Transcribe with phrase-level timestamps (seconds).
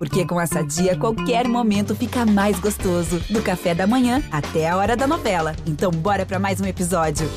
[0.00, 3.20] Porque com essa dia, qualquer momento fica mais gostoso.
[3.28, 5.54] Do café da manhã até a hora da novela.
[5.66, 7.28] Então, bora para mais um episódio.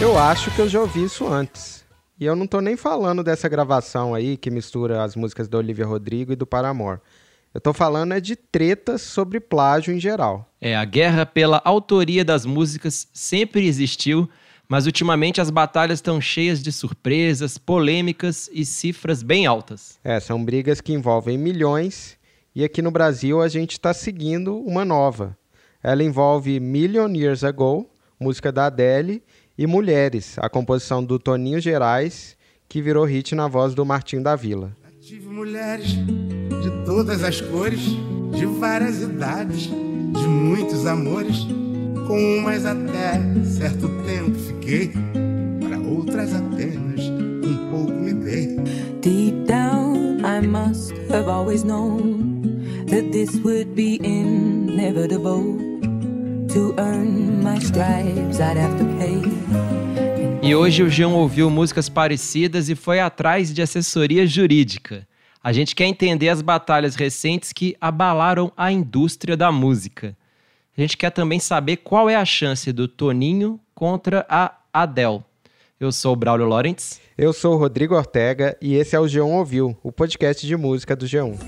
[0.00, 1.81] Eu acho que eu já ouvi isso antes.
[2.22, 5.84] E eu não tô nem falando dessa gravação aí que mistura as músicas da Olivia
[5.84, 7.00] Rodrigo e do Paramore.
[7.52, 10.48] Eu tô falando é de tretas sobre plágio em geral.
[10.60, 14.30] É, a guerra pela autoria das músicas sempre existiu,
[14.68, 19.98] mas ultimamente as batalhas estão cheias de surpresas, polêmicas e cifras bem altas.
[20.04, 22.16] É, são brigas que envolvem milhões
[22.54, 25.36] e aqui no Brasil a gente está seguindo uma nova.
[25.82, 29.24] Ela envolve Million Years Ago, música da Adele,
[29.56, 32.36] e Mulheres, a composição do Toninho Gerais,
[32.68, 34.72] que virou hit na voz do Martinho da Vila.
[35.00, 37.80] Tive mulheres de todas as cores,
[38.32, 41.46] de várias idades, de muitos amores.
[42.06, 44.92] Com umas até certo tempo fiquei,
[45.60, 48.56] para outras apenas um pouco me dei.
[49.00, 55.71] Deep down, I must have always known that this would be inevitable.
[60.42, 65.08] E hoje o João ouviu músicas parecidas e foi atrás de assessoria jurídica.
[65.42, 70.14] A gente quer entender as batalhas recentes que abalaram a indústria da música.
[70.76, 75.22] A gente quer também saber qual é a chance do Toninho contra a Adele.
[75.80, 77.00] Eu sou o Braulio Lawrence.
[77.16, 80.94] Eu sou o Rodrigo Ortega e esse é o G1 Ouviu, o podcast de música
[80.94, 81.38] do G1.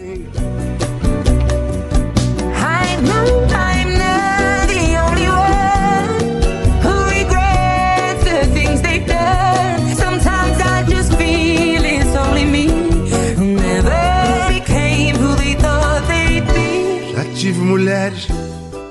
[17.45, 18.27] Tive mulheres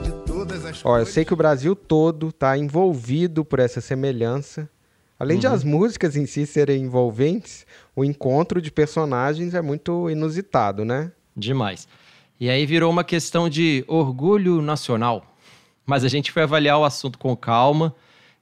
[0.04, 1.10] de todas as Ó, eu cores.
[1.10, 4.70] sei que o Brasil todo está envolvido por essa semelhança.
[5.18, 7.66] Além de as músicas em si serem envolventes,
[7.96, 11.12] o encontro de personagens é muito inusitado, né?
[11.36, 11.88] Demais.
[12.40, 15.36] E aí virou uma questão de orgulho nacional.
[15.84, 17.96] Mas a gente foi avaliar o assunto com calma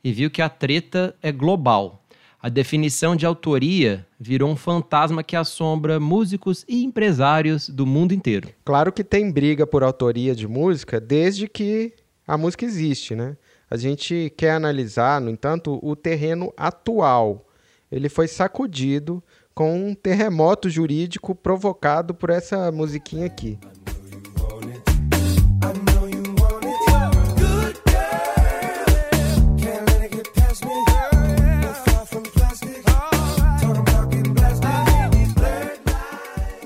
[0.03, 2.00] e viu que a treta é global.
[2.44, 8.50] A definição de autoria virou um fantasma que assombra músicos e empresários do mundo inteiro.
[8.66, 11.94] Claro que tem briga por autoria de música desde que
[12.25, 13.38] a música existe, né?
[13.69, 17.47] A gente quer analisar, no entanto, o terreno atual.
[17.91, 19.22] Ele foi sacudido
[19.53, 23.59] com um terremoto jurídico provocado por essa musiquinha aqui.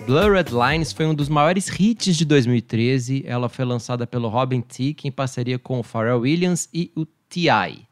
[0.05, 3.23] Blurred Lines foi um dos maiores hits de 2013.
[3.25, 7.88] Ela foi lançada pelo Robin Thicke em parceria com o Pharrell Williams e o T.I.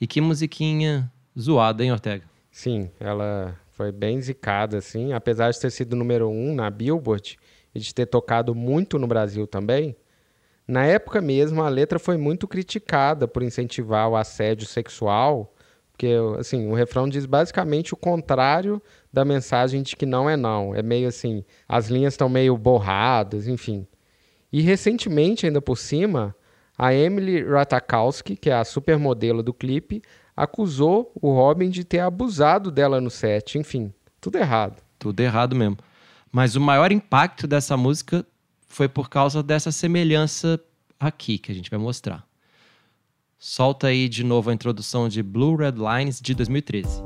[0.00, 2.24] E que musiquinha zoada, hein, Ortega?
[2.52, 5.12] Sim, ela foi bem zicada, assim.
[5.12, 7.36] Apesar de ter sido número um na Billboard
[7.74, 9.96] e de ter tocado muito no Brasil também,
[10.68, 15.52] na época mesmo a letra foi muito criticada por incentivar o assédio sexual,
[16.00, 20.74] porque assim, o refrão diz basicamente o contrário da mensagem de que não é não.
[20.74, 23.86] É meio assim, as linhas estão meio borradas, enfim.
[24.50, 26.34] E recentemente, ainda por cima,
[26.78, 30.00] a Emily Ratajkowski, que é a supermodelo do clipe,
[30.34, 33.58] acusou o Robin de ter abusado dela no set.
[33.58, 34.82] Enfim, tudo errado.
[34.98, 35.76] Tudo errado mesmo.
[36.32, 38.24] Mas o maior impacto dessa música
[38.66, 40.58] foi por causa dessa semelhança
[40.98, 42.26] aqui que a gente vai mostrar.
[43.42, 47.02] Solta aí de novo a introdução de Blue Red Lines de 2013.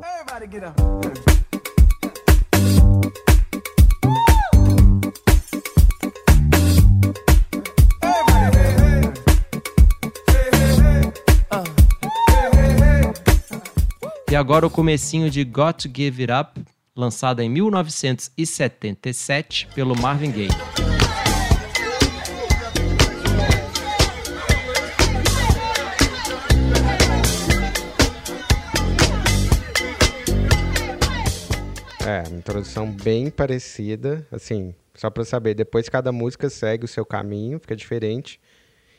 [14.28, 16.60] E agora o comecinho de Got to Give It Up,
[16.96, 20.50] lançada em 1977 pelo Marvin Gaye.
[32.06, 37.04] É, uma introdução bem parecida, assim, só pra saber, depois cada música segue o seu
[37.04, 38.38] caminho, fica diferente.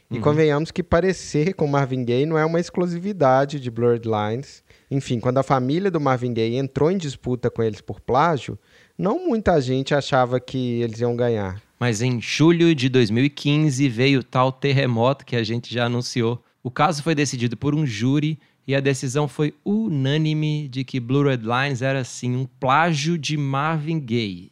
[0.10, 4.64] E convenhamos que parecer com Marvin Gaye não é uma exclusividade de Blurred Lines.
[4.90, 8.58] Enfim, quando a família do Marvin Gaye entrou em disputa com eles por plágio,
[8.98, 11.62] não muita gente achava que eles iam ganhar.
[11.80, 16.42] Mas em julho de 2015 veio o tal terremoto que a gente já anunciou.
[16.64, 21.24] O caso foi decidido por um júri e a decisão foi unânime de que Blue
[21.24, 24.52] Red Lines era sim um plágio de Marvin Gaye.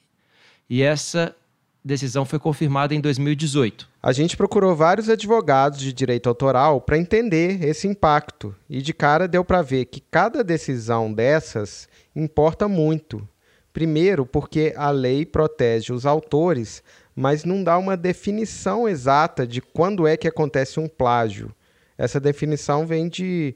[0.70, 1.36] E essa
[1.84, 3.90] decisão foi confirmada em 2018.
[4.02, 9.28] A gente procurou vários advogados de direito autoral para entender esse impacto e de cara
[9.28, 13.28] deu para ver que cada decisão dessas importa muito.
[13.74, 16.84] Primeiro, porque a lei protege os autores,
[17.16, 21.52] mas não dá uma definição exata de quando é que acontece um plágio.
[21.98, 23.56] Essa definição vem de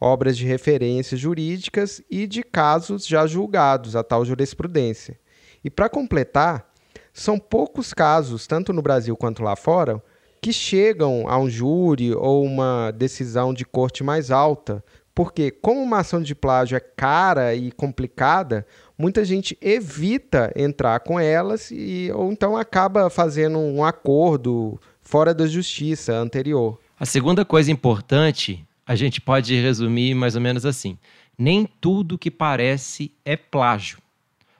[0.00, 5.18] obras de referência jurídicas e de casos já julgados, a tal jurisprudência.
[5.62, 6.70] E para completar,
[7.12, 10.02] são poucos casos, tanto no Brasil quanto lá fora,
[10.40, 14.82] que chegam a um júri ou uma decisão de corte mais alta,
[15.14, 21.20] porque como uma ação de plágio é cara e complicada, muita gente evita entrar com
[21.20, 26.78] elas e ou então acaba fazendo um acordo fora da justiça anterior.
[26.98, 30.98] A segunda coisa importante, a gente pode resumir mais ou menos assim:
[31.38, 33.98] nem tudo que parece é plágio.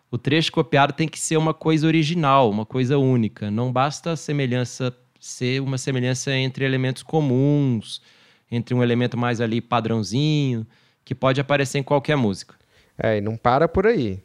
[0.08, 3.50] O trecho copiado tem que ser uma coisa original, uma coisa única.
[3.50, 8.00] Não basta a semelhança ser uma semelhança entre elementos comuns,
[8.48, 10.64] entre um elemento mais ali padrãozinho,
[11.04, 12.54] que pode aparecer em qualquer música.
[12.96, 14.22] É, e não para por aí.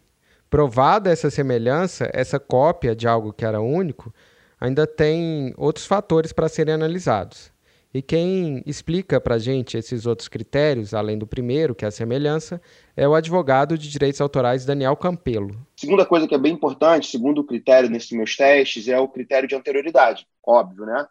[0.52, 4.14] Provada essa semelhança, essa cópia de algo que era único,
[4.62, 7.55] ainda tem outros fatores para serem analisados.
[7.96, 11.92] E quem explica para a gente esses outros critérios, além do primeiro, que é a
[11.92, 12.62] semelhança,
[12.94, 15.66] é o advogado de direitos autorais Daniel Campelo.
[15.78, 19.48] Segunda coisa que é bem importante, segundo o critério nesses meus testes, é o critério
[19.48, 20.28] de anterioridade.
[20.46, 21.08] Óbvio, né?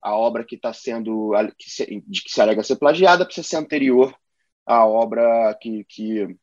[0.00, 3.56] A obra que está sendo, que se, de que se alega ser plagiada, precisa ser
[3.56, 4.16] anterior
[4.64, 6.38] à obra que que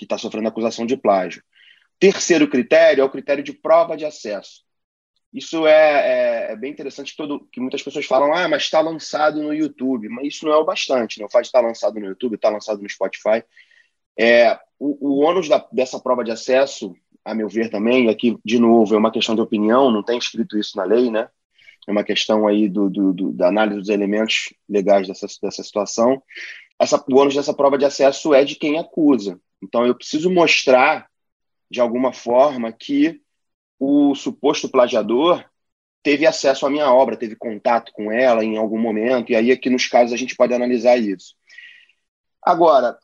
[0.00, 1.42] está sofrendo acusação de plágio.
[1.98, 4.62] Terceiro critério é o critério de prova de acesso.
[5.32, 5.72] Isso é,
[6.48, 10.08] é, é, bem interessante, todo, que muitas pessoas falam, ah, mas está lançado no YouTube.
[10.08, 11.26] Mas isso não é o bastante, né?
[11.30, 13.44] fato de estar lançado no YouTube, estar lançado no Spotify.
[14.18, 16.94] É, o, o ônus da, dessa prova de acesso,
[17.24, 20.58] a meu ver também, aqui, de novo, é uma questão de opinião, não tem escrito
[20.58, 21.28] isso na lei, né?
[21.86, 26.22] É uma questão aí do, do, do da análise dos elementos legais dessa, dessa situação.
[26.78, 29.40] Essa, o ônus dessa prova de acesso é de quem acusa.
[29.62, 31.08] Então, eu preciso mostrar,
[31.70, 33.20] de alguma forma, que
[33.78, 35.44] o suposto plagiador
[36.02, 39.68] teve acesso à minha obra, teve contato com ela em algum momento, e aí aqui
[39.68, 41.34] nos casos a gente pode analisar isso.
[42.42, 42.98] Agora,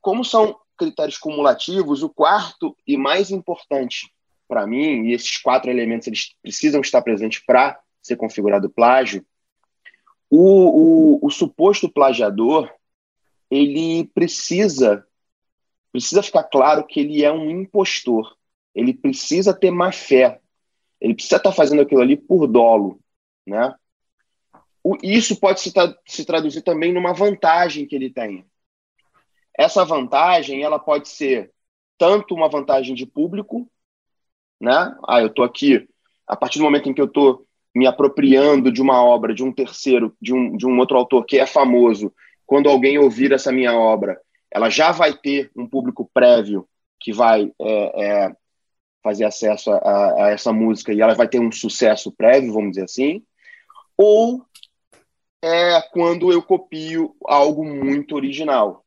[0.00, 4.12] como são critérios cumulativos, o quarto e mais importante
[4.46, 9.24] para mim, e esses quatro elementos eles precisam estar presentes para ser configurado plágio,
[10.30, 12.72] o, o, o suposto plagiador
[13.50, 15.06] ele precisa
[15.92, 18.36] precisa ficar claro que ele é um impostor
[18.76, 20.38] ele precisa ter má fé.
[21.00, 23.00] Ele precisa estar fazendo aquilo ali por dolo,
[23.46, 23.74] né?
[24.84, 28.44] O, isso pode se, tra se traduzir também numa vantagem que ele tem.
[29.58, 31.50] Essa vantagem, ela pode ser
[31.98, 33.68] tanto uma vantagem de público,
[34.60, 34.94] né?
[35.08, 35.88] Ah, eu estou aqui,
[36.26, 39.52] a partir do momento em que eu estou me apropriando de uma obra de um
[39.52, 42.12] terceiro, de um, de um outro autor que é famoso,
[42.44, 44.20] quando alguém ouvir essa minha obra,
[44.50, 46.68] ela já vai ter um público prévio
[47.00, 48.36] que vai é, é,
[49.06, 52.82] fazer acesso a, a, essa música e ela vai ter um sucesso prévio, vamos dizer
[52.82, 53.22] assim,
[53.96, 54.44] ou
[55.40, 58.84] é quando eu copio algo muito original,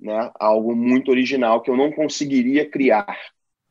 [0.00, 0.32] né?
[0.40, 3.06] Algo muito original que eu não conseguiria criar.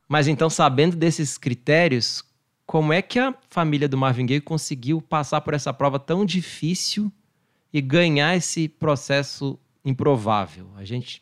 [0.07, 2.23] Mas então, sabendo desses critérios,
[2.65, 7.11] como é que a família do Marvin Gaye conseguiu passar por essa prova tão difícil
[7.73, 10.69] e ganhar esse processo improvável?
[10.77, 11.21] A gente,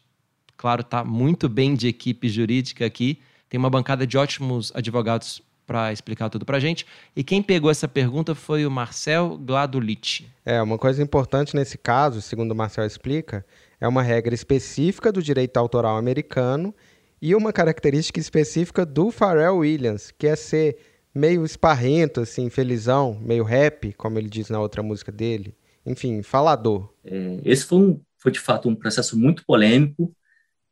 [0.56, 3.20] claro, está muito bem de equipe jurídica aqui,
[3.54, 6.88] tem uma bancada de ótimos advogados para explicar tudo para a gente.
[7.16, 10.28] E quem pegou essa pergunta foi o Marcel Gladulich.
[10.44, 13.46] É, uma coisa importante nesse caso, segundo o Marcel explica,
[13.80, 16.74] é uma regra específica do direito autoral americano
[17.22, 20.80] e uma característica específica do Pharrell Williams, que é ser
[21.14, 25.56] meio esparrento, assim, felizão, meio rap, como ele diz na outra música dele.
[25.86, 26.92] Enfim, falador.
[27.06, 30.12] É, esse foi, um, foi, de fato, um processo muito polêmico,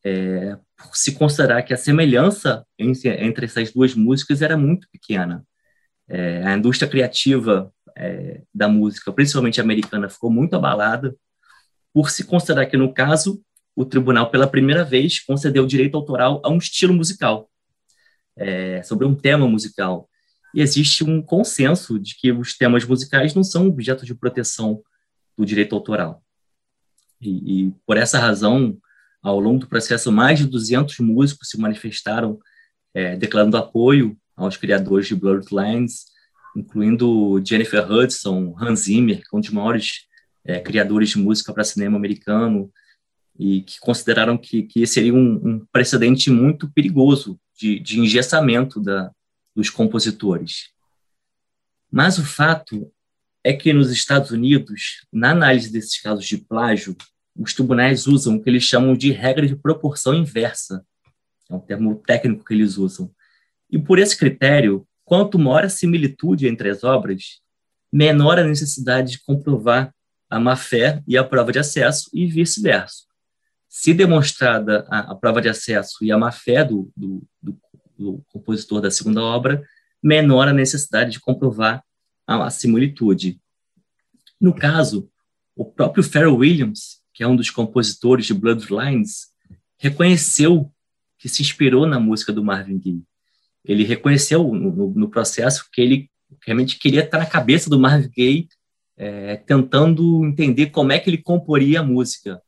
[0.03, 0.57] é,
[0.93, 5.45] se considerar que a semelhança entre, essas duas músicas era muito pequena.
[6.07, 11.15] É, a indústria criativa é, da música, principalmente americana, ficou muito abalada
[11.93, 13.41] por se considerar que, no caso,
[13.75, 17.50] o tribunal, pela primeira vez, concedeu direito autoral a um estilo musical,
[18.35, 20.09] é, sobre um tema musical.
[20.53, 24.81] E existe um consenso de que os temas musicais não são objeto de proteção
[25.38, 26.21] do direito autoral.
[27.21, 28.77] E, e por essa razão,
[29.22, 32.40] ao longo do processo, mais de 200 músicos se manifestaram
[32.94, 36.06] é, declarando apoio aos criadores de Blurred Lines,
[36.56, 40.08] incluindo Jennifer Hudson, Hans Zimmer, que é um dos maiores
[40.44, 42.72] é, criadores de música para cinema americano,
[43.38, 49.12] e que consideraram que, que seria um, um precedente muito perigoso de, de engessamento da,
[49.56, 50.70] dos compositores.
[51.92, 52.92] Mas o fato
[53.44, 56.96] é que nos Estados Unidos, na análise desses casos de plágio,
[57.35, 60.85] os tribunais usam o que eles chamam de regra de proporção inversa,
[61.50, 63.11] é um termo técnico que eles usam.
[63.69, 67.41] E por esse critério, quanto maior a similitude entre as obras,
[67.91, 69.93] menor a necessidade de comprovar
[70.29, 73.03] a má-fé e a prova de acesso e vice-versa.
[73.67, 77.59] Se demonstrada a, a, prova de acesso e a má-fé do, do, do,
[77.97, 79.61] do, compositor da segunda obra,
[80.01, 81.83] menor a necessidade de comprovar
[82.25, 83.41] a, a similitude.
[84.39, 85.09] No caso,
[85.55, 89.27] o próprio Pharrell Williams, que é um dos compositores de Bloodlines,
[89.77, 90.72] reconheceu
[91.18, 93.03] que se inspirou na música do Marvin Gaye.
[93.63, 96.10] Ele reconheceu no, no processo que ele
[96.46, 98.48] realmente queria estar na cabeça do Marvin Gaye,
[98.98, 102.41] é, tentando entender como é que ele comporia a música.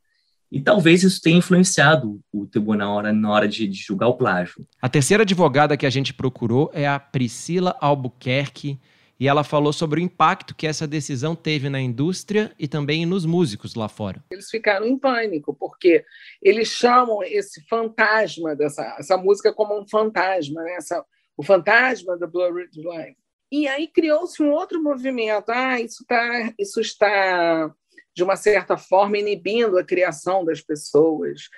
[0.50, 4.14] E talvez isso tenha influenciado o tribunal na hora, na hora de, de julgar o
[4.14, 4.64] plágio.
[4.80, 8.78] A terceira advogada que a gente procurou é a Priscila Albuquerque,
[9.18, 13.24] e ela falou sobre o impacto que essa decisão teve na indústria e também nos
[13.24, 14.24] músicos lá fora.
[14.30, 16.04] Eles ficaram em pânico, porque
[16.42, 20.74] eles chamam esse fantasma dessa essa música como um fantasma, né?
[20.74, 21.04] essa,
[21.36, 23.16] o fantasma da Blurred Line.
[23.52, 25.50] E aí criou-se um outro movimento.
[25.50, 27.72] Ah, isso, tá, isso está,
[28.14, 31.48] de uma certa forma, inibindo a criação das pessoas,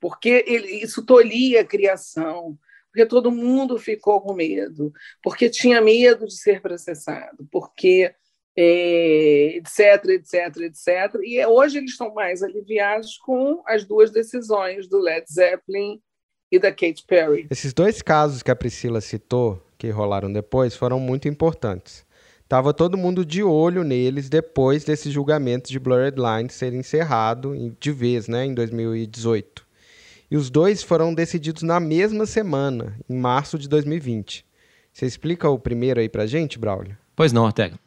[0.00, 2.58] porque ele, isso tolia a criação
[2.94, 8.14] porque todo mundo ficou com medo, porque tinha medo de ser processado, porque
[8.56, 11.20] é, etc, etc, etc.
[11.24, 16.00] E hoje eles estão mais aliviados com as duas decisões do Led Zeppelin
[16.52, 17.48] e da Katy Perry.
[17.50, 22.06] Esses dois casos que a Priscila citou, que rolaram depois, foram muito importantes.
[22.48, 27.90] Tava todo mundo de olho neles depois desse julgamento de Blurred Lines ser encerrado de
[27.90, 29.63] vez, né, em 2018
[30.30, 34.44] e os dois foram decididos na mesma semana, em março de 2020.
[34.92, 36.96] Você explica o primeiro aí pra gente, Braulio?
[37.16, 37.78] Pois não, Ortega.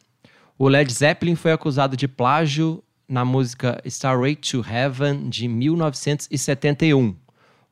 [0.57, 7.15] O Led Zeppelin foi acusado de plágio na música Starway to Heaven de 1971.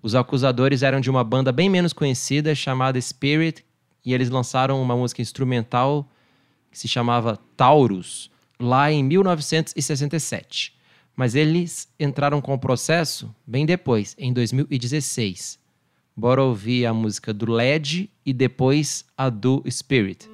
[0.02, 3.66] Os acusadores eram de uma banda bem menos conhecida chamada Spirit
[4.06, 6.08] e eles lançaram uma música instrumental
[6.72, 8.30] que se chamava Taurus
[8.60, 10.76] lá em 1967
[11.16, 15.60] mas eles entraram com o processo bem depois, em 2016.
[16.16, 20.30] Bora ouvir a música do LED e depois a do Spirit.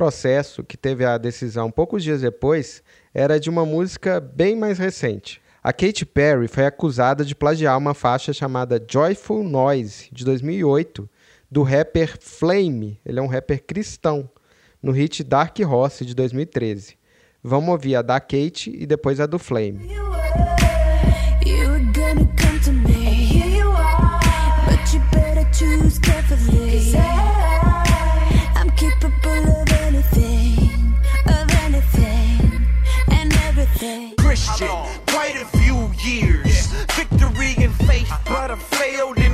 [0.00, 5.42] Processo, que teve a decisão poucos dias depois, era de uma música bem mais recente.
[5.62, 11.06] A Katy Perry foi acusada de plagiar uma faixa chamada Joyful Noise, de 2008,
[11.50, 14.30] do rapper Flame, ele é um rapper cristão,
[14.82, 16.96] no hit Dark Horse, de 2013.
[17.44, 19.86] Vamos ouvir a da Kate e depois a do Flame.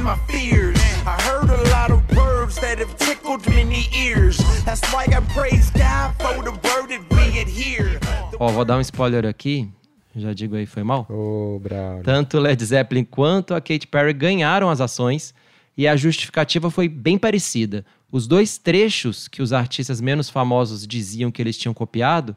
[0.06, 0.78] My fears.
[1.04, 4.38] I heard a lot of words that have tickled many ears.
[4.64, 7.98] That's why I praise God for the word that we adhere.
[8.38, 9.68] Ó, oh, vou dar um spoiler aqui.
[10.14, 11.06] Já digo aí, foi mal?
[11.10, 15.34] Ô, oh, Tanto Led Zeppelin quanto a Katy Perry ganharam as ações
[15.76, 17.84] e a justificativa foi bem parecida.
[18.10, 22.36] Os dois trechos que os artistas menos famosos diziam que eles tinham copiado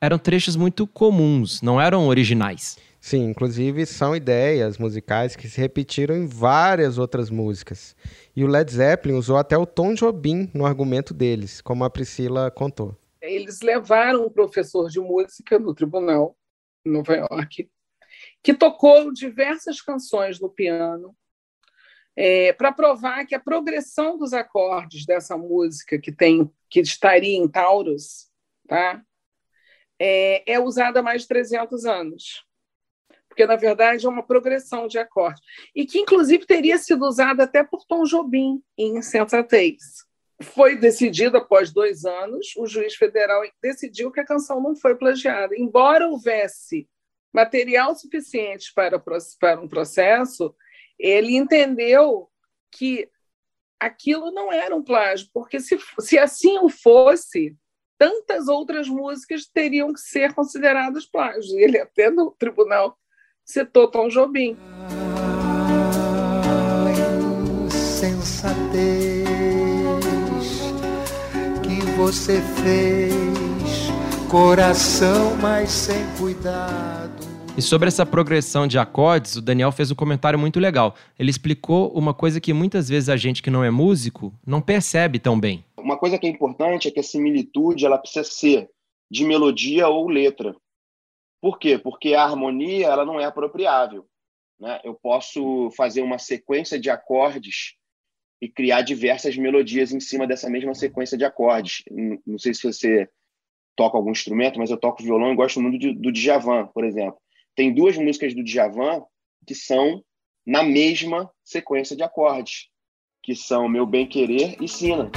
[0.00, 2.76] eram trechos muito comuns, não eram originais.
[3.00, 7.96] Sim, inclusive são ideias musicais que se repetiram em várias outras músicas.
[8.36, 12.50] E o Led Zeppelin usou até o Tom Jobim no argumento deles, como a Priscila
[12.50, 12.94] contou.
[13.22, 16.36] Eles levaram um professor de música no tribunal,
[16.84, 17.70] em Nova York,
[18.42, 21.16] que tocou diversas canções no piano
[22.14, 27.48] é, para provar que a progressão dos acordes dessa música que tem que estaria em
[27.48, 28.28] Taurus,
[28.68, 29.02] tá?
[30.00, 32.42] é, é usada há mais de 300 anos.
[33.30, 35.40] Porque, na verdade, é uma progressão de acordes.
[35.74, 39.78] E que, inclusive, teria sido usada até por Tom Jobim em Insensatez.
[40.42, 45.54] Foi decidido após dois anos, o juiz federal decidiu que a canção não foi plagiada.
[45.56, 46.88] Embora houvesse
[47.32, 50.52] material suficiente para, para um processo,
[50.98, 52.28] ele entendeu
[52.72, 53.08] que
[53.78, 57.56] aquilo não era um plágio, porque se, se assim o fosse,
[57.96, 61.52] tantas outras músicas teriam que ser consideradas plágios.
[61.52, 62.98] Ele até no tribunal
[63.50, 64.56] citou Tom Jobim.
[67.68, 69.26] Sensatez
[71.60, 73.90] que você fez,
[74.30, 77.10] coração, mas sem cuidado.
[77.56, 80.94] E sobre essa progressão de acordes, o Daniel fez um comentário muito legal.
[81.18, 85.18] Ele explicou uma coisa que muitas vezes a gente que não é músico não percebe
[85.18, 85.64] tão bem.
[85.76, 88.68] Uma coisa que é importante é que a similitude ela precisa ser
[89.10, 90.54] de melodia ou letra.
[91.40, 91.78] Por quê?
[91.78, 94.06] Porque a harmonia ela não é apropriável.
[94.58, 94.78] Né?
[94.84, 97.74] Eu posso fazer uma sequência de acordes
[98.40, 101.82] e criar diversas melodias em cima dessa mesma sequência de acordes.
[102.26, 103.08] Não sei se você
[103.76, 107.18] toca algum instrumento, mas eu toco violão e gosto muito do, Djavan, por exemplo.
[107.54, 109.02] Tem duas músicas do Djavan
[109.46, 110.04] que são
[110.46, 112.68] na mesma sequência de acordes,
[113.22, 115.10] que são Meu Bem Querer e Sina.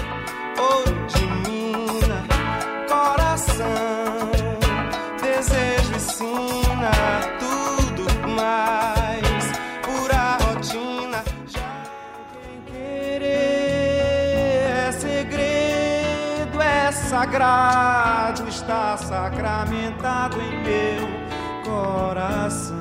[17.24, 22.76] Sagrado, está sacramentado em meu coração.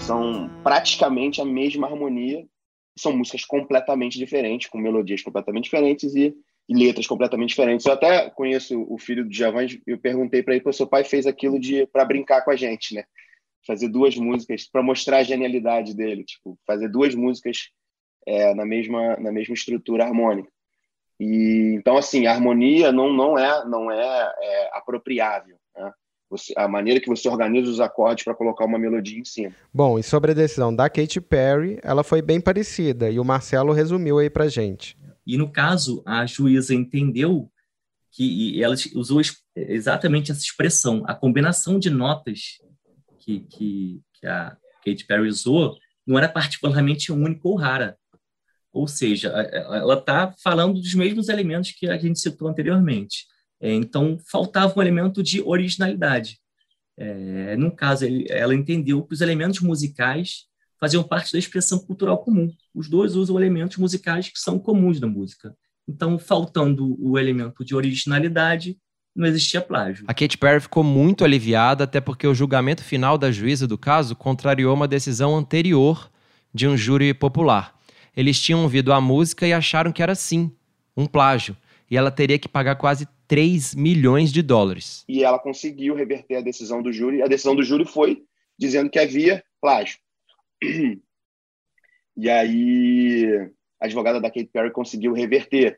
[0.00, 2.44] São praticamente a mesma harmonia,
[2.98, 6.34] são músicas completamente diferentes, com melodias completamente diferentes e,
[6.68, 7.86] e letras completamente diferentes.
[7.86, 11.60] Eu até conheço o filho do Djavan, eu perguntei para ele, seu pai fez aquilo
[11.60, 13.04] de para brincar com a gente, né?
[13.64, 17.70] Fazer duas músicas para mostrar a genialidade dele, tipo, fazer duas músicas
[18.26, 20.52] é, na mesma na mesma estrutura harmônica.
[21.18, 25.92] E então assim, a harmonia não não é não é, é apropriável, né?
[26.30, 29.54] Você, a maneira que você organiza os acordes para colocar uma melodia em cima.
[29.72, 33.72] Bom, e sobre a decisão da Katy Perry, ela foi bem parecida e o Marcelo
[33.72, 34.96] resumiu aí pra gente.
[35.26, 37.50] E no caso, a juíza entendeu
[38.10, 39.20] que ela usou
[39.54, 42.58] exatamente essa expressão, a combinação de notas
[43.18, 47.96] que, que, que a Katy Perry usou não era particularmente única ou rara.
[48.74, 53.24] Ou seja, ela está falando dos mesmos elementos que a gente citou anteriormente.
[53.60, 56.40] É, então, faltava um elemento de originalidade.
[56.96, 60.46] É, no caso, ela entendeu que os elementos musicais
[60.80, 62.50] faziam parte da expressão cultural comum.
[62.74, 65.54] Os dois usam elementos musicais que são comuns na música.
[65.88, 68.76] Então, faltando o elemento de originalidade,
[69.14, 70.04] não existia plágio.
[70.08, 74.16] A Katy Perry ficou muito aliviada, até porque o julgamento final da juíza do caso
[74.16, 76.10] contrariou uma decisão anterior
[76.52, 77.72] de um júri popular.
[78.16, 80.50] Eles tinham ouvido a música e acharam que era sim
[80.96, 81.56] um plágio,
[81.90, 85.04] e ela teria que pagar quase 3 milhões de dólares.
[85.08, 87.22] E ela conseguiu reverter a decisão do júri.
[87.22, 88.24] A decisão do júri foi
[88.58, 89.98] dizendo que havia plágio.
[92.16, 93.50] E aí
[93.80, 95.76] a advogada da Kate Perry conseguiu reverter.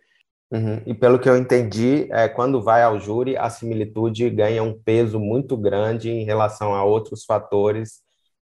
[0.51, 0.83] Uhum.
[0.85, 5.19] E pelo que eu entendi, é, quando vai ao júri, a similitude ganha um peso
[5.19, 8.03] muito grande em relação a outros fatores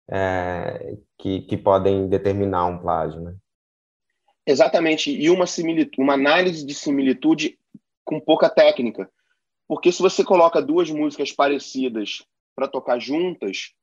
[0.09, 3.35] é, que, que podem determinar um plágio, né?
[4.45, 5.11] Exatamente.
[5.11, 5.45] E uma,
[5.97, 7.57] uma análise de similitude
[8.03, 9.09] com pouca técnica.
[9.67, 12.23] Porque se você coloca duas músicas parecidas
[12.55, 13.73] para tocar juntas,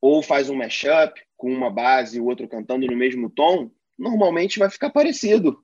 [0.00, 4.58] ou faz um mashup com uma base e o outro cantando no mesmo tom, normalmente
[4.58, 5.58] vai ficar parecido.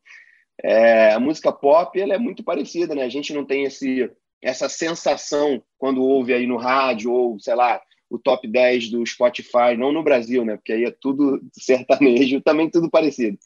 [0.62, 3.02] É, a música pop ela é muito parecida, né?
[3.02, 7.80] A gente não tem esse, essa sensação quando ouve aí no rádio ou, sei lá,
[8.12, 10.56] o top 10 do Spotify, não no Brasil, né?
[10.56, 13.38] Porque aí é tudo sertanejo, também tudo parecido.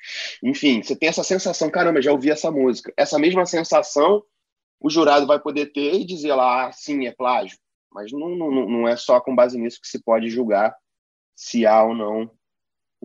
[0.43, 2.93] Enfim, você tem essa sensação, caramba, já ouvi essa música.
[2.97, 4.23] Essa mesma sensação
[4.81, 7.57] o jurado vai poder ter e dizer lá, ah, sim, é plágio.
[7.93, 10.77] Mas não, não, não é só com base nisso que se pode julgar
[11.35, 12.31] se há ou não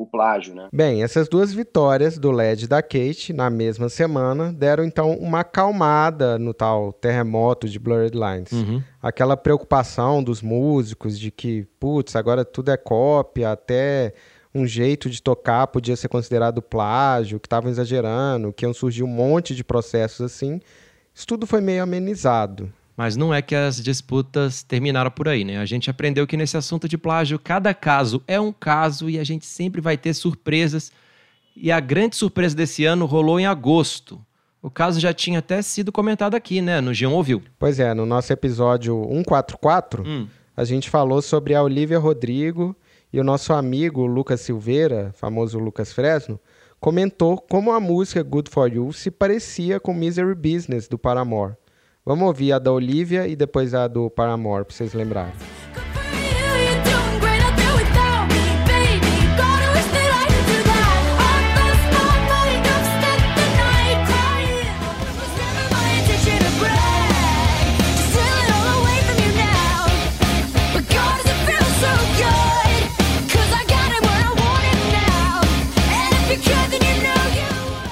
[0.02, 0.68] o plágio, né?
[0.74, 6.38] Bem, essas duas vitórias do LED da Kate na mesma semana deram então uma acalmada
[6.40, 8.52] no tal terremoto de Blurred Lines.
[8.52, 8.82] Uhum.
[9.02, 14.14] Aquela preocupação dos músicos de que, putz, agora tudo é cópia, até
[14.54, 19.08] um jeito de tocar podia ser considerado plágio, que estavam exagerando, que iam surgir um
[19.08, 20.60] monte de processos assim.
[21.14, 22.72] Isso tudo foi meio amenizado.
[23.02, 25.58] Mas não é que as disputas terminaram por aí, né?
[25.58, 29.24] A gente aprendeu que nesse assunto de plágio, cada caso é um caso e a
[29.24, 30.92] gente sempre vai ter surpresas.
[31.56, 34.22] E a grande surpresa desse ano rolou em agosto.
[34.62, 36.80] O caso já tinha até sido comentado aqui, né?
[36.80, 37.42] No G1 Ouviu.
[37.58, 40.28] Pois é, no nosso episódio 144, Hum.
[40.56, 42.76] a gente falou sobre a Olivia Rodrigo
[43.12, 46.40] e o nosso amigo Lucas Silveira, famoso Lucas Fresno,
[46.80, 51.56] comentou como a música Good For You se parecia com Misery Business do Paramore.
[52.12, 55.32] Vamos ouvir a da Olivia e depois a do Paramore, pra vocês lembrarem.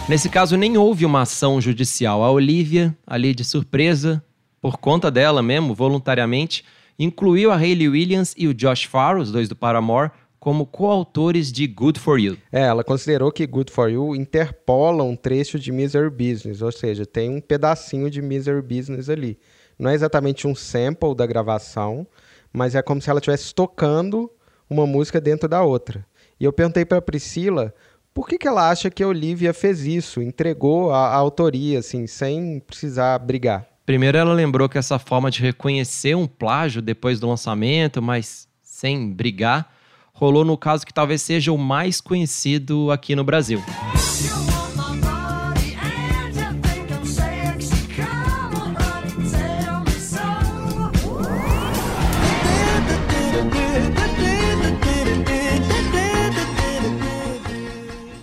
[0.09, 2.23] Nesse caso, nem houve uma ação judicial.
[2.23, 4.23] A Olivia, ali de surpresa,
[4.59, 6.65] por conta dela mesmo, voluntariamente,
[6.97, 11.67] incluiu a Hayley Williams e o Josh Farr, os dois do Paramore, como coautores de
[11.67, 12.39] Good For You.
[12.51, 17.05] É, ela considerou que Good For You interpola um trecho de Misery Business, ou seja,
[17.05, 19.37] tem um pedacinho de Misery Business ali.
[19.77, 22.07] Não é exatamente um sample da gravação,
[22.51, 24.27] mas é como se ela estivesse tocando
[24.67, 26.03] uma música dentro da outra.
[26.39, 27.71] E eu perguntei para Priscila
[28.13, 32.07] por que, que ela acha que a Olivia fez isso, entregou a, a autoria, assim,
[32.07, 33.65] sem precisar brigar.
[33.85, 39.11] Primeiro, ela lembrou que essa forma de reconhecer um plágio depois do lançamento, mas sem
[39.11, 39.71] brigar,
[40.13, 43.61] rolou no caso que talvez seja o mais conhecido aqui no Brasil.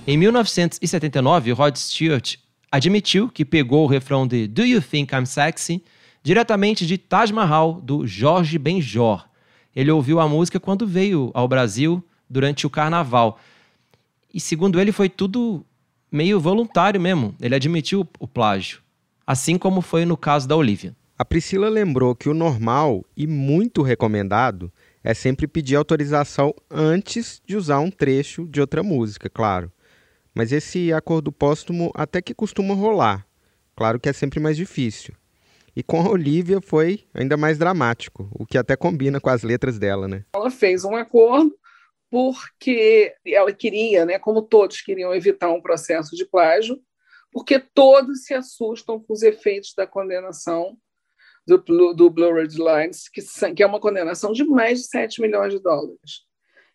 [0.09, 2.37] Em 1979, Rod Stewart
[2.71, 5.83] admitiu que pegou o refrão de Do You Think I'm Sexy
[6.23, 9.29] diretamente de Taj Mahal, do Jorge Benjor.
[9.75, 13.41] Ele ouviu a música quando veio ao Brasil durante o carnaval.
[14.33, 15.67] E segundo ele, foi tudo
[16.11, 17.35] meio voluntário mesmo.
[17.41, 18.79] Ele admitiu o plágio.
[19.27, 20.95] Assim como foi no caso da Olivia.
[21.19, 24.71] A Priscila lembrou que o normal e muito recomendado
[25.03, 29.73] é sempre pedir autorização antes de usar um trecho de outra música, claro.
[30.37, 33.27] Mas esse acordo póstumo até que costuma rolar.
[33.75, 35.15] Claro que é sempre mais difícil.
[35.75, 39.79] E com a Olivia foi ainda mais dramático, o que até combina com as letras
[39.79, 40.27] dela, né?
[40.35, 41.59] Ela fez um acordo
[42.11, 46.79] porque ela queria, né, como todos queriam evitar um processo de plágio,
[47.33, 50.77] porque todos se assustam com os efeitos da condenação
[51.47, 51.59] do,
[51.95, 53.23] do Blue Ridge Lines, que,
[53.55, 56.27] que é uma condenação de mais de 7 milhões de dólares.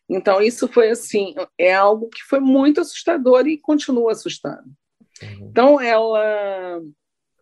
[0.09, 4.65] Então, isso foi assim, é algo que foi muito assustador e continua assustando.
[5.41, 6.81] Então, ela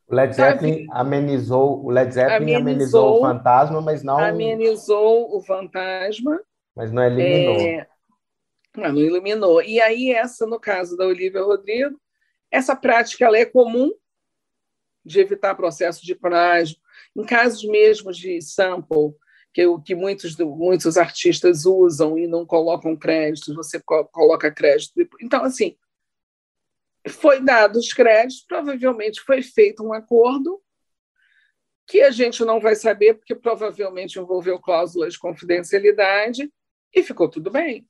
[0.07, 3.17] O Led Tá Zeppelin amenizou, o Led Zeppelin amenizou, Amenizou.
[3.17, 6.39] o fantasma, mas não, amenizou o fantasma,
[6.75, 7.55] mas não eliminou.
[7.59, 7.87] É,
[8.75, 9.61] mas não iluminou.
[9.61, 11.99] E aí, essa, no caso da Olivia Rodrigo,
[12.51, 13.91] essa prática ela é comum
[15.03, 16.77] de evitar processo de plágio.
[17.15, 19.15] Em casos mesmo de sample,
[19.53, 24.93] que, o que muitos, muitos artistas usam e não colocam créditos, você co- coloca crédito.
[25.21, 25.75] Então, assim,
[27.07, 30.61] foi dado os créditos, provavelmente foi feito um acordo
[31.87, 36.51] que a gente não vai saber, porque provavelmente envolveu cláusulas de confidencialidade,
[36.93, 37.87] e ficou tudo bem.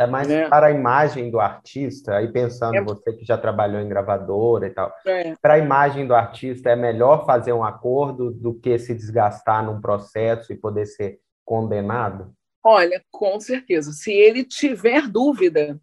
[0.00, 0.48] É mais né?
[0.48, 2.80] para a imagem do artista, aí pensando, É.
[2.82, 5.36] você que já trabalhou em gravadora e tal, É.
[5.42, 9.78] para a imagem do artista é melhor fazer um acordo do que se desgastar num
[9.78, 12.34] processo e poder ser condenado?
[12.64, 13.92] Olha, com certeza.
[13.92, 15.78] Se ele tiver dúvida,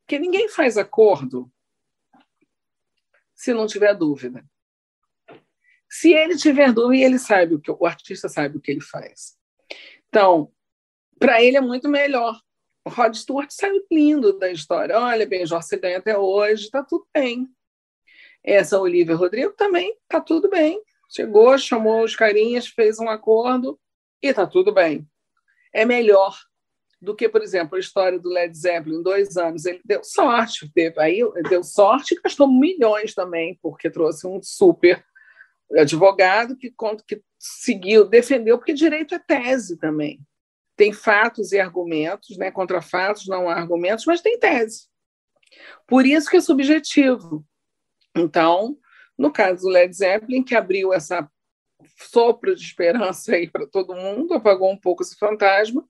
[0.00, 1.50] porque ninguém faz acordo
[3.34, 4.42] se não tiver dúvida.
[5.90, 9.36] Se ele tiver dúvida, ele sabe o que o artista sabe o que ele faz.
[10.08, 10.50] Então,
[11.18, 12.40] para ele é muito melhor.
[12.88, 14.98] Rod Stewart saiu lindo da história.
[14.98, 17.48] Olha, Benjor, você ganha até hoje, está tudo bem.
[18.42, 20.80] Essa Olivia Rodrigo também está tudo bem.
[21.10, 23.78] Chegou, chamou os carinhas, fez um acordo
[24.22, 25.08] e está tudo bem
[25.72, 26.36] é melhor
[27.00, 29.64] do que, por exemplo, a história do Led Zeppelin, dois anos.
[29.64, 35.04] Ele deu sorte, teve aí, deu sorte e gastou milhões também, porque trouxe um super
[35.76, 36.74] advogado que,
[37.06, 40.20] que seguiu, defendeu, porque direito é tese também.
[40.78, 42.52] Tem fatos e argumentos, né?
[42.52, 44.86] contra fatos não há argumentos, mas tem tese.
[45.88, 47.44] Por isso que é subjetivo.
[48.16, 48.78] Então,
[49.18, 51.28] no caso do Led Zeppelin, que abriu essa
[51.96, 55.84] sopro de esperança aí para todo mundo, apagou um pouco esse fantasma,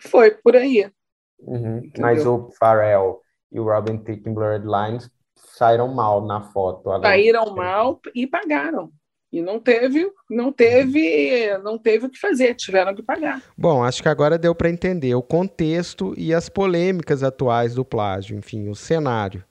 [0.00, 0.90] foi por aí.
[1.38, 1.88] Uhum.
[1.96, 3.20] Mas o Pharrell
[3.52, 6.90] e o Robin Thicke em Blurred Lines saíram mal na foto.
[7.00, 8.92] Saíram mal e pagaram.
[9.32, 13.40] E não teve, não teve, não teve o que fazer, tiveram que pagar.
[13.56, 18.36] Bom, acho que agora deu para entender o contexto e as polêmicas atuais do plágio,
[18.36, 19.42] enfim, o cenário.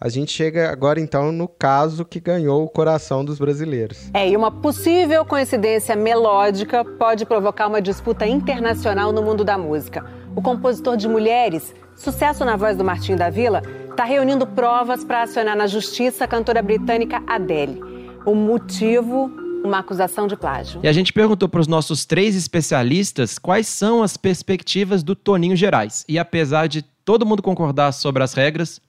[0.00, 4.10] A gente chega agora então no caso que ganhou o coração dos brasileiros.
[4.14, 10.02] É, e uma possível coincidência melódica pode provocar uma disputa internacional no mundo da música.
[10.34, 15.24] O compositor de Mulheres, sucesso na voz do Martinho da Vila, está reunindo provas para
[15.24, 17.99] acionar na justiça a cantora britânica Adele.
[18.26, 19.30] O motivo,
[19.64, 20.80] uma acusação de plágio.
[20.82, 25.56] E a gente perguntou para os nossos três especialistas quais são as perspectivas do Toninho
[25.56, 26.04] Gerais.
[26.08, 28.80] E apesar de todo mundo concordar sobre as regras,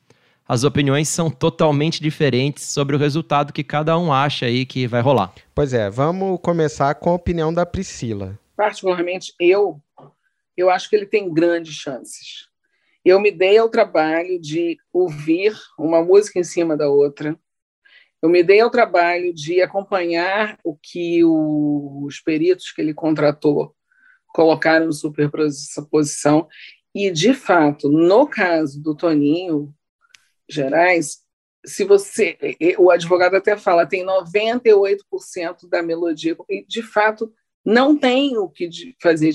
[0.47, 5.01] as opiniões são totalmente diferentes sobre o resultado que cada um acha aí que vai
[5.01, 5.33] rolar.
[5.55, 8.37] Pois é, vamos começar com a opinião da Priscila.
[8.57, 9.79] Particularmente eu,
[10.57, 12.49] eu acho que ele tem grandes chances.
[13.03, 17.35] eu me dei ao trabalho de ouvir uma música em cima da outra.
[18.21, 23.75] Eu me dei ao trabalho de acompanhar o que os peritos que ele contratou
[24.27, 26.47] colocaram em superposição.
[26.93, 29.73] E, de fato, no caso do Toninho
[30.49, 31.21] Gerais,
[31.65, 32.37] se você.
[32.77, 37.31] O advogado até fala, tem 98% da melodia, e de fato
[37.63, 38.69] não tem o que
[39.01, 39.33] fazer,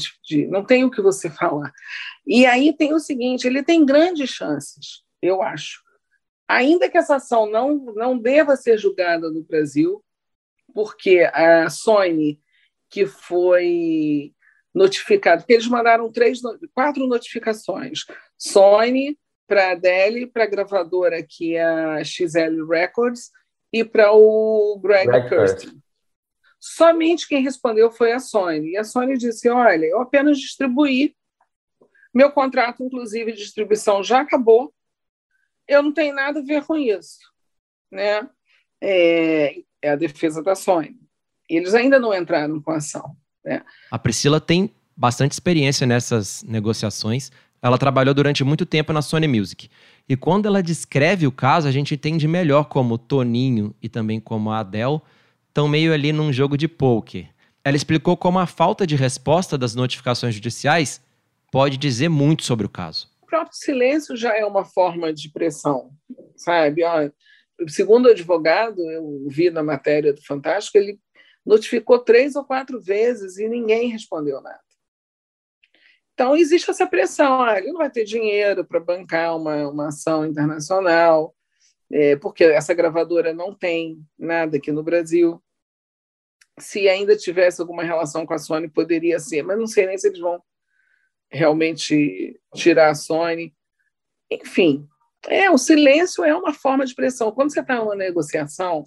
[0.49, 1.73] não tem o que você falar.
[2.27, 5.86] E aí tem o seguinte: ele tem grandes chances, eu acho.
[6.49, 10.03] Ainda que essa ação não, não deva ser julgada no Brasil,
[10.73, 12.41] porque a Sony,
[12.89, 14.33] que foi
[14.75, 16.41] notificado, porque eles mandaram três,
[16.75, 18.01] quatro notificações.
[18.39, 23.31] Sony, para a Adele, para a gravadora que é a XL Records
[23.73, 25.81] e para o Greg Kirsten.
[26.59, 28.73] Somente quem respondeu foi a Sony.
[28.73, 31.15] E a Sony disse: Olha, eu apenas distribuí.
[32.13, 34.73] Meu contrato, inclusive, de distribuição já acabou.
[35.69, 37.19] Eu não tenho nada a ver com isso.
[37.91, 38.29] Né?
[38.81, 40.97] É, é a defesa da Sony.
[41.49, 43.17] Eles ainda não entraram com a ação.
[43.45, 43.63] Né?
[43.91, 47.31] A Priscila tem bastante experiência nessas negociações.
[47.63, 49.69] Ela trabalhou durante muito tempo na Sony Music.
[50.09, 54.51] E quando ela descreve o caso, a gente entende melhor como Toninho e também como
[54.51, 55.01] a Adele
[55.49, 57.29] estão meio ali num jogo de poker.
[57.65, 61.01] Ela explicou como a falta de resposta das notificações judiciais
[61.51, 63.09] pode dizer muito sobre o caso.
[63.37, 65.91] Próprio silêncio já é uma forma de pressão,
[66.37, 66.83] sabe?
[66.83, 67.11] Ó,
[67.69, 70.99] segundo o advogado, eu vi na matéria do Fantástico, ele
[71.45, 74.63] notificou três ou quatro vezes e ninguém respondeu nada.
[76.15, 77.43] Então, existe essa pressão.
[77.43, 81.37] Ah, ele não vai ter dinheiro para bancar uma, uma ação internacional,
[81.93, 85.45] é, porque essa gravadora não tem nada aqui no Brasil.
[86.59, 90.09] Se ainda tivesse alguma relação com a Sony, poderia ser, mas não sei nem se
[90.09, 90.43] eles vão
[91.37, 93.55] realmente tirar a Sony.
[94.31, 94.87] Enfim,
[95.29, 97.33] é o silêncio é uma forma de pressão.
[97.33, 98.85] Quando você está numa negociação,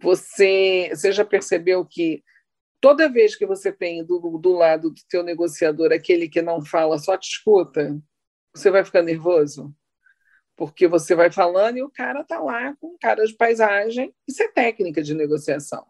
[0.00, 2.22] você, você já percebeu que
[2.80, 6.98] toda vez que você tem do, do lado do teu negociador aquele que não fala,
[6.98, 7.98] só te escuta,
[8.54, 9.74] você vai ficar nervoso?
[10.56, 14.14] Porque você vai falando e o cara está lá com cara de paisagem.
[14.28, 15.84] Isso é técnica de negociação.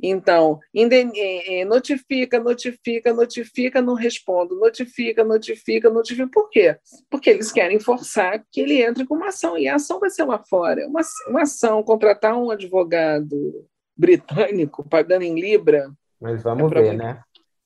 [0.00, 6.28] Então, é, é, notifica, notifica, notifica, não respondo, notifica, notifica, notifica.
[6.32, 6.76] Por quê?
[7.10, 10.24] Porque eles querem forçar que ele entre com uma ação, e a ação vai ser
[10.24, 10.86] lá fora.
[10.86, 17.20] Uma, uma ação, contratar um advogado britânico pagando em Libra, mas vamos é ver, né?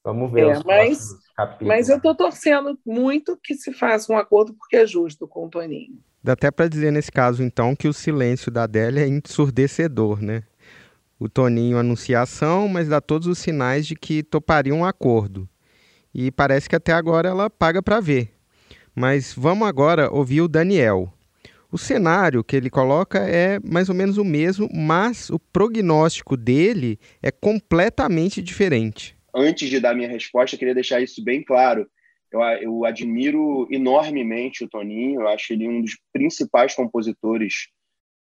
[0.04, 1.08] Vamos ver é, mas,
[1.60, 5.48] mas eu estou torcendo muito que se faça um acordo porque é justo com o
[5.48, 5.98] Toninho.
[6.22, 10.42] Dá até para dizer nesse caso, então, que o silêncio da Adélia é ensurdecedor, né?
[11.22, 15.48] O Toninho anuncia ação, mas dá todos os sinais de que toparia um acordo.
[16.12, 18.32] E parece que até agora ela paga para ver.
[18.92, 21.14] Mas vamos agora ouvir o Daniel.
[21.70, 26.98] O cenário que ele coloca é mais ou menos o mesmo, mas o prognóstico dele
[27.22, 29.16] é completamente diferente.
[29.32, 31.86] Antes de dar minha resposta, queria deixar isso bem claro.
[32.32, 37.68] Eu, eu admiro enormemente o Toninho, eu acho ele um dos principais compositores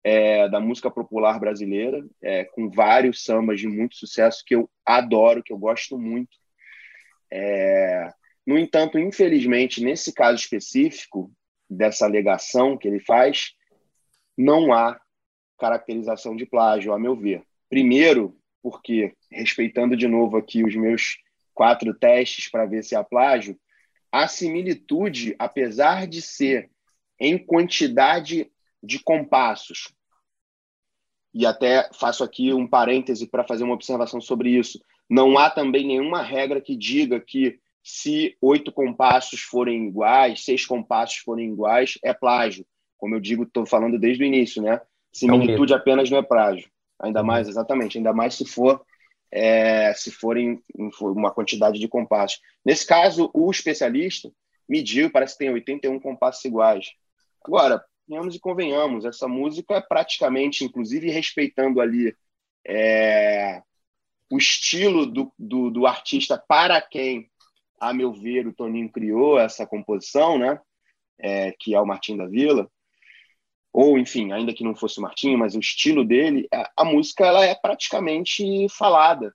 [0.04, 5.42] é, da música popular brasileira, é, com vários sambas de muito sucesso que eu adoro,
[5.42, 6.36] que eu gosto muito.
[7.32, 8.12] É,
[8.46, 11.32] no entanto, infelizmente, nesse caso específico,
[11.68, 13.54] dessa alegação que ele faz,
[14.36, 15.00] não há
[15.58, 17.42] caracterização de plágio, a meu ver.
[17.70, 21.16] Primeiro, porque, respeitando de novo aqui os meus
[21.54, 23.58] quatro testes para ver se há plágio,
[24.12, 26.70] a similitude, apesar de ser
[27.18, 28.50] em quantidade
[28.84, 29.92] de compassos,
[31.32, 35.86] e até faço aqui um parêntese para fazer uma observação sobre isso, não há também
[35.86, 42.14] nenhuma regra que diga que se oito compassos forem iguais, seis compassos forem iguais, é
[42.14, 42.64] plágio.
[42.96, 44.80] Como eu digo, estou falando desde o início, né?
[45.12, 46.70] Similitude apenas não é plágio.
[46.98, 47.26] Ainda uhum.
[47.26, 48.84] mais, exatamente, ainda mais se for
[49.30, 50.62] é, se forem
[51.00, 52.40] uma quantidade de compassos.
[52.64, 54.30] Nesse caso, o especialista
[54.68, 56.92] mediu, parece que tem 81 compassos iguais.
[57.44, 62.14] Agora, venhamos e convenhamos, essa música é praticamente, inclusive respeitando ali
[62.66, 63.62] é,
[64.30, 67.30] o estilo do, do, do artista para quem
[67.84, 70.58] a meu ver, o Toninho criou essa composição, né?
[71.18, 72.68] É, que é o Martim da Vila,
[73.72, 77.24] ou enfim, ainda que não fosse o Martim, mas o estilo dele, a, a música
[77.24, 79.34] ela é praticamente falada.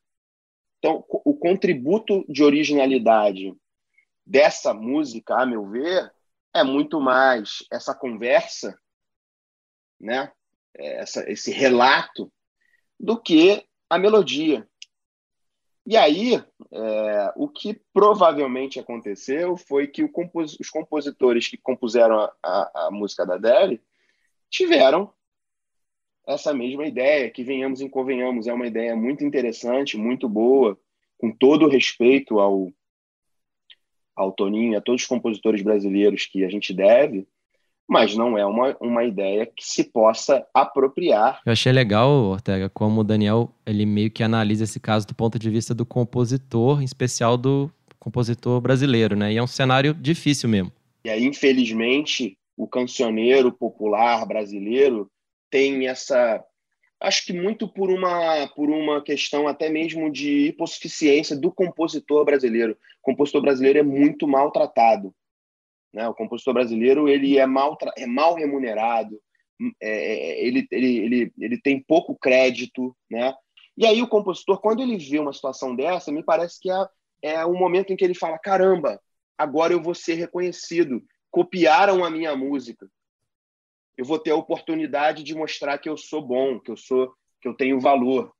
[0.77, 3.53] Então, o contributo de originalidade
[4.25, 6.11] dessa música, a meu ver,
[6.53, 8.79] é muito mais essa conversa,
[9.99, 10.31] né?
[10.73, 12.31] Essa, esse relato,
[12.99, 14.67] do que a melodia.
[15.85, 22.33] E aí, é, o que provavelmente aconteceu foi que compos os compositores que compuseram a,
[22.43, 23.81] a, a música da Adele
[24.49, 25.11] tiveram
[26.27, 30.79] essa mesma ideia, que venhamos e convenhamos, é uma ideia muito interessante, muito boa,
[31.17, 32.71] com todo respeito ao,
[34.19, 37.25] ao Toninho e a todos os compositores brasileiros que a gente deve,
[37.87, 41.41] mas não é uma, uma ideia que se possa apropriar.
[41.45, 45.39] Eu achei legal, Ortega, como o Daniel ele meio que analisa esse caso do ponto
[45.39, 49.33] de vista do compositor, em especial do compositor brasileiro, né?
[49.33, 50.71] E é um cenário difícil mesmo.
[51.05, 55.09] E aí, infelizmente, o cancioneiro popular brasileiro
[55.49, 56.43] tem essa
[56.99, 62.73] acho que muito por uma por uma questão até mesmo de hipossuficiência do compositor brasileiro.
[62.73, 65.13] O compositor brasileiro é muito maltratado.
[65.93, 66.07] Né?
[66.07, 69.19] O compositor brasileiro ele é mal, é mal remunerado,
[69.81, 72.95] é, é, ele, ele, ele, ele tem pouco crédito.
[73.09, 73.33] Né?
[73.77, 76.87] E aí o compositor, quando ele vê uma situação dessa, me parece que é,
[77.23, 79.01] é o momento em que ele fala, caramba,
[79.37, 82.87] agora eu vou ser reconhecido, copiaram a minha música.
[83.99, 87.49] Eu vou ter a oportunidade de mostrar que eu sou bom, que eu sou, que
[87.49, 88.33] eu tenho valor.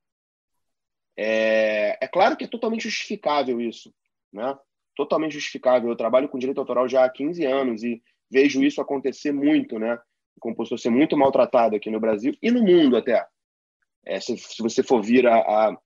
[1.14, 3.94] É, é claro que é totalmente justificável isso,
[4.32, 4.58] né?
[4.96, 5.90] totalmente justificável.
[5.90, 9.98] Eu trabalho com direito autoral já há 15 anos e vejo isso acontecer muito, né?
[10.34, 13.26] O compositor ser muito maltratado aqui no Brasil e no mundo até.
[14.06, 15.76] É, se, se, você for vir a, a,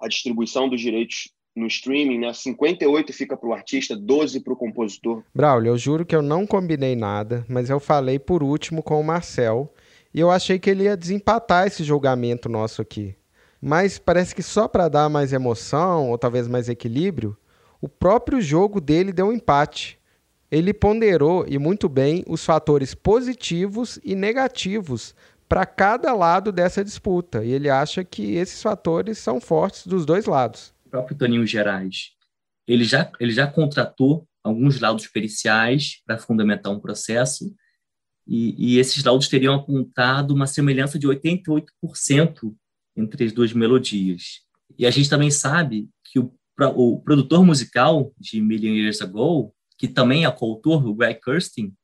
[0.00, 2.32] a, distribuição dos direitos no streaming, né?
[2.32, 5.22] 58 fica para o artista, 12 para o compositor.
[5.34, 9.04] Braulio, eu juro que eu não combinei nada, mas eu falei por último com o
[9.04, 9.72] Marcel
[10.12, 13.16] e eu achei que ele ia desempatar esse julgamento nosso aqui.
[13.60, 17.36] Mas parece que só para dar mais emoção ou talvez mais equilíbrio,
[17.80, 19.98] o próprio jogo dele deu um empate.
[20.50, 25.14] Ele ponderou e muito bem os fatores positivos e negativos
[25.48, 27.44] para cada lado dessa disputa.
[27.44, 30.75] E ele acha que esses fatores são fortes dos dois lados.
[30.96, 32.12] Próprio Toninho Gerais,
[32.66, 37.54] ele já, ele já contratou alguns laudos periciais para fundamentar um processo,
[38.26, 42.56] e, e, esses laudos teriam apontado uma semelhança de 88%
[42.96, 44.40] entre as duas melodias.
[44.78, 46.34] E a gente também sabe que o
[46.74, 51.76] o produtor musical de Million Years Ago, que também é coautor, o Greg Kirsten,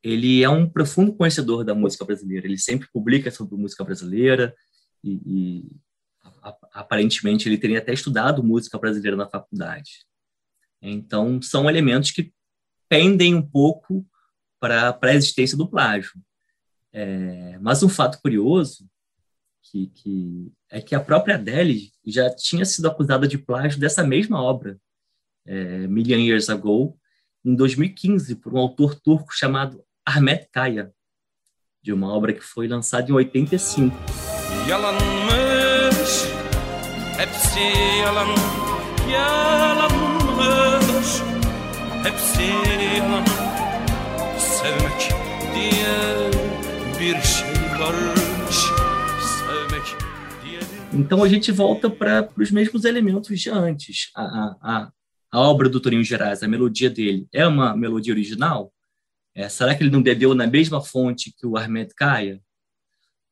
[0.00, 2.46] ele é um profundo conhecedor da música brasileira.
[2.46, 4.54] Ele sempre publica sobre música brasileira
[5.02, 5.66] e, e
[6.72, 10.04] aparentemente ele teria até estudado música brasileira na faculdade.
[10.80, 12.32] Então, são elementos que
[12.88, 14.06] pendem um pouco
[14.60, 16.12] para a existência do plágio.
[16.92, 18.88] É, mas um fato curioso
[19.62, 24.40] que, que é que a própria Adele já tinha sido acusada de plágio dessa mesma
[24.42, 24.78] obra,
[25.46, 26.98] é, Million Years Ago,
[27.44, 30.92] em 2015, por um autor turco chamado Ahmet Kaya,
[31.82, 33.94] de uma obra que foi lançada em 85.
[34.68, 35.53] Yalanmış,
[37.54, 38.28] hepsi yalan,
[39.12, 40.42] yalanmış,
[42.02, 42.42] hepsi
[42.96, 43.24] yalan.
[44.38, 45.14] Sevmek
[45.54, 46.30] diye
[47.00, 48.58] bir şey varmış.
[50.98, 54.10] Então a gente volta para os mesmos elementos de antes.
[54.14, 54.92] A, a,
[55.32, 58.72] a, obra do Torinho Gerais, a melodia dele, é uma melodia original?
[59.34, 62.40] É, será que ele não bebeu na mesma fonte que o Ahmed Kaya?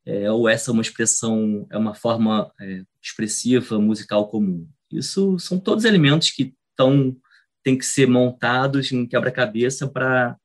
[0.04, 4.68] É, ou essa é uma expressão, é uma forma é, expressiva, musical comum?
[4.90, 7.16] Isso são todos elementos que estão
[7.62, 10.36] tem que ser montados em quebra-cabeça para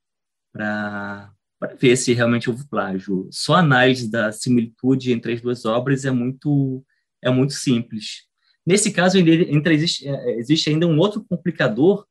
[0.53, 1.31] para
[1.79, 3.27] ver se realmente houve plágio.
[3.31, 6.83] Só a análise da similitude entre as duas obras é muito
[7.21, 8.27] é muito simples.
[8.65, 12.05] Nesse caso, ainda existe, é, existe ainda um outro complicador,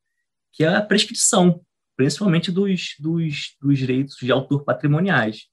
[0.53, 1.61] que é a prescrição,
[1.97, 5.49] principalmente dos, dos, dos direitos de autor patrimoniais,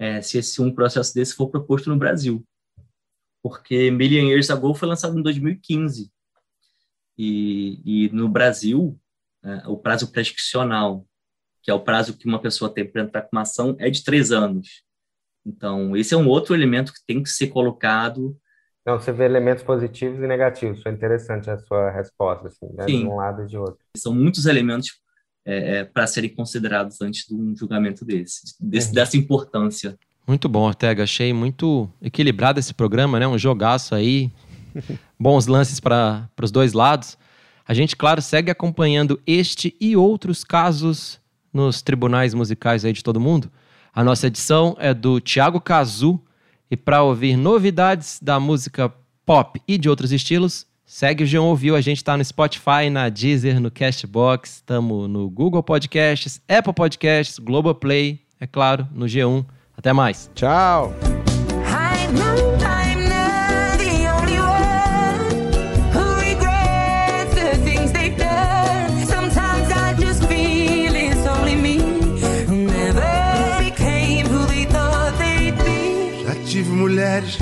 [0.00, 2.42] é, se esse, um processo desse for proposto no Brasil.
[3.42, 6.10] Porque Million Years Ago foi lançado em 2015,
[7.18, 8.98] e, e no Brasil,
[9.44, 11.06] é, o prazo prescricional,
[11.62, 14.02] que é o prazo que uma pessoa tem para entrar com uma ação, é de
[14.02, 14.82] três anos.
[15.44, 18.36] Então, esse é um outro elemento que tem que ser colocado
[18.82, 20.82] então, você vê elementos positivos e negativos.
[20.82, 22.86] Foi interessante a sua resposta, assim, né?
[22.86, 23.78] de um lado e de outro.
[23.94, 24.98] São muitos elementos
[25.44, 28.94] é, é para serem considerados antes de um julgamento desse, desse uhum.
[28.94, 29.98] dessa importância.
[30.26, 31.02] Muito bom, Ortega.
[31.02, 33.26] Achei muito equilibrado esse programa, né?
[33.26, 34.30] Um jogaço aí.
[35.18, 37.18] Bons lances para os dois lados.
[37.66, 41.20] A gente, claro, segue acompanhando este e outros casos
[41.52, 43.50] nos tribunais musicais aí de todo mundo.
[43.92, 46.20] A nossa edição é do Thiago Cazu,
[46.70, 48.92] e para ouvir novidades da música
[49.26, 53.08] pop e de outros estilos, Segue o G1 Ouviu, a gente está no Spotify, na
[53.08, 59.46] Deezer, no Castbox, estamos no Google Podcasts, Apple Podcasts, Globoplay, é claro, no G1.
[59.76, 60.28] Até mais.
[60.34, 60.92] Tchau.
[76.26, 77.38] Já tive mulheres